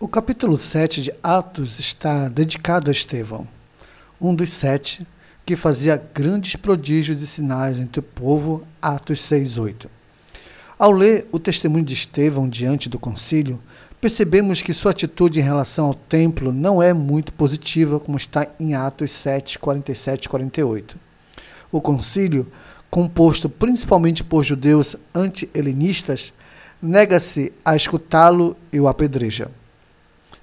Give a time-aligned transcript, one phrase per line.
[0.00, 3.48] O capítulo 7 de Atos está dedicado a Estevão,
[4.20, 5.04] um dos sete
[5.44, 9.90] que fazia grandes prodígios e sinais entre o povo, Atos 6:8.
[10.78, 13.60] Ao ler o testemunho de Estevão diante do concílio,
[14.00, 18.76] percebemos que sua atitude em relação ao templo não é muito positiva, como está em
[18.76, 20.96] Atos 7, 47 e 48.
[21.72, 22.46] O concílio,
[22.88, 26.32] composto principalmente por judeus anti-helenistas,
[26.80, 29.50] nega-se a escutá-lo e o apedreja.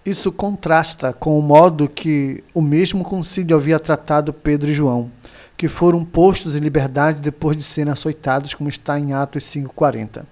[0.06, 5.10] Isso contrasta com o modo que o mesmo concílio havia tratado Pedro e João,
[5.58, 10.24] que foram postos em liberdade depois de serem açoitados, como está em Atos 5,40.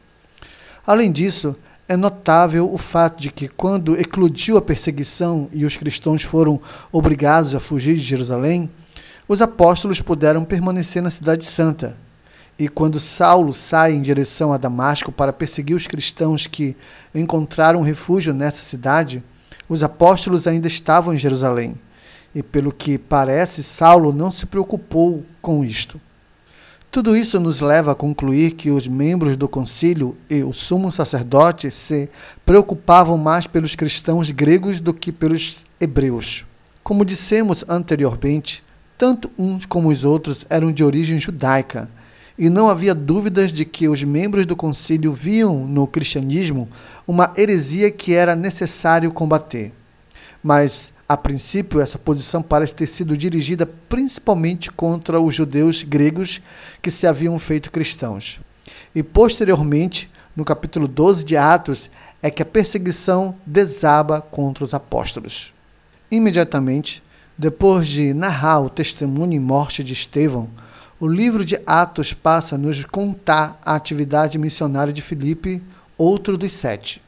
[0.85, 1.55] Além disso,
[1.87, 7.55] é notável o fato de que, quando eclodiu a perseguição e os cristãos foram obrigados
[7.55, 8.69] a fugir de Jerusalém,
[9.27, 11.97] os apóstolos puderam permanecer na Cidade Santa.
[12.59, 16.77] E quando Saulo sai em direção a Damasco para perseguir os cristãos que
[17.15, 19.23] encontraram refúgio nessa cidade,
[19.67, 21.75] os apóstolos ainda estavam em Jerusalém,
[22.33, 26.00] e pelo que parece, Saulo não se preocupou com isto.
[26.94, 31.72] Tudo isso nos leva a concluir que os membros do concílio e o sumo sacerdote
[31.72, 32.08] se
[32.45, 36.45] preocupavam mais pelos cristãos gregos do que pelos hebreus.
[36.83, 38.64] Como dissemos anteriormente,
[38.95, 41.89] tanto uns como os outros eram de origem judaica,
[42.38, 46.67] e não havia dúvidas de que os membros do concílio viam no cristianismo
[47.08, 49.72] uma heresia que era necessário combater.
[50.42, 56.42] Mas, a princípio, essa posição parece ter sido dirigida principalmente contra os judeus gregos
[56.81, 58.42] que se haviam feito cristãos.
[58.95, 61.89] E, posteriormente, no capítulo 12 de Atos,
[62.22, 65.54] é que a perseguição desaba contra os apóstolos.
[66.09, 67.04] Imediatamente,
[67.38, 70.50] depois de narrar o testemunho e morte de Estevão,
[71.03, 75.61] o livro de Atos passa a nos contar a atividade missionária de Filipe,
[75.97, 77.01] outro dos sete.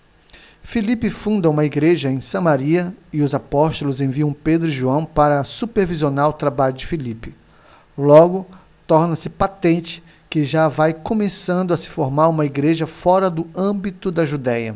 [0.62, 6.28] Filipe funda uma igreja em Samaria e os apóstolos enviam Pedro e João para supervisionar
[6.28, 7.34] o trabalho de Filipe.
[7.98, 8.46] Logo,
[8.86, 14.26] torna-se patente que já vai começando a se formar uma igreja fora do âmbito da
[14.26, 14.76] Judéia.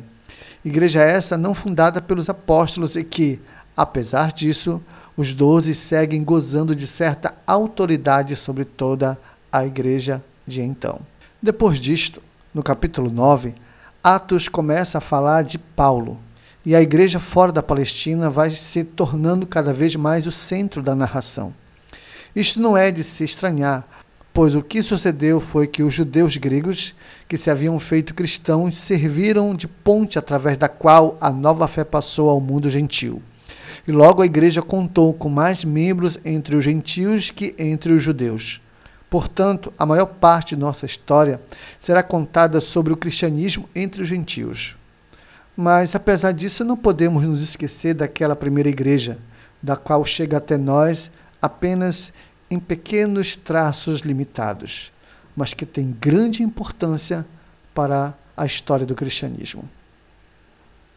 [0.63, 3.37] Igreja essa não fundada pelos apóstolos e que,
[3.79, 4.81] apesar disso,
[5.15, 9.17] os doze seguem gozando de certa autoridade sobre toda
[9.49, 10.99] a igreja de então.
[11.41, 12.21] Depois disto,
[12.53, 13.55] no capítulo 9,
[14.03, 16.19] Atos começa a falar de Paulo,
[16.65, 20.93] e a igreja fora da Palestina vai se tornando cada vez mais o centro da
[20.93, 21.53] narração.
[22.35, 23.87] Isto não é de se estranhar,
[24.33, 26.93] pois o que sucedeu foi que os judeus gregos,
[27.29, 32.29] que se haviam feito cristãos, serviram de ponte através da qual a nova fé passou
[32.29, 33.23] ao mundo gentil.
[33.89, 38.61] E logo a igreja contou com mais membros entre os gentios que entre os judeus.
[39.09, 41.41] Portanto, a maior parte de nossa história
[41.79, 44.75] será contada sobre o cristianismo entre os gentios.
[45.57, 49.17] Mas, apesar disso, não podemos nos esquecer daquela primeira igreja,
[49.59, 51.09] da qual chega até nós
[51.41, 52.13] apenas
[52.47, 54.91] em pequenos traços limitados,
[55.35, 57.25] mas que tem grande importância
[57.73, 59.67] para a história do cristianismo.